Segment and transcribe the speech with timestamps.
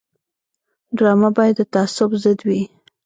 [0.97, 2.61] ډرامه باید د تعصب ضد وي